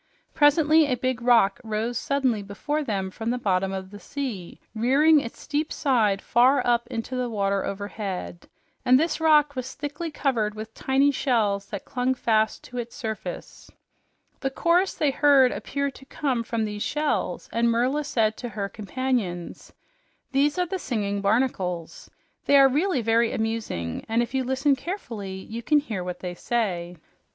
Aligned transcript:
Presently 0.33 0.87
a 0.87 0.95
big 0.97 1.21
rock 1.21 1.61
rose 1.63 1.95
suddenly 1.95 2.41
before 2.41 2.83
them 2.83 3.11
from 3.11 3.29
the 3.29 3.37
bottom 3.37 3.71
of 3.71 3.91
the 3.91 3.99
sea, 3.99 4.59
rearing 4.73 5.19
its 5.19 5.39
steep 5.39 5.71
side 5.71 6.23
far 6.23 6.65
up 6.65 6.87
into 6.87 7.15
the 7.15 7.29
water 7.29 7.63
overhead, 7.63 8.49
and 8.83 8.99
this 8.99 9.21
rock 9.21 9.55
was 9.55 9.75
thickly 9.75 10.09
covered 10.09 10.55
with 10.55 10.73
tiny 10.73 11.11
shells 11.11 11.67
that 11.67 11.85
clung 11.85 12.15
fast 12.15 12.63
to 12.63 12.79
its 12.79 12.95
surface. 12.95 13.69
The 14.39 14.49
chorus 14.49 14.95
they 14.95 15.11
heard 15.11 15.51
appeared 15.51 15.93
to 15.93 16.05
come 16.05 16.41
from 16.41 16.65
these 16.65 16.81
shells, 16.81 17.47
and 17.53 17.69
Merla 17.69 18.03
said 18.03 18.35
to 18.37 18.49
her 18.49 18.67
companions, 18.69 19.71
"These 20.31 20.57
are 20.57 20.65
the 20.65 20.79
singing 20.79 21.21
barnacles. 21.21 22.09
They 22.45 22.57
are 22.57 22.67
really 22.67 23.03
very 23.03 23.31
amusing, 23.33 24.03
and 24.09 24.23
if 24.23 24.33
you 24.33 24.43
listen 24.43 24.75
carefully, 24.75 25.35
you 25.41 25.61
can 25.61 25.77
hear 25.77 26.03
what 26.03 26.21
they 26.21 26.33
say." 26.33 26.95